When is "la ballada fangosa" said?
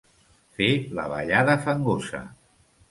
1.01-2.25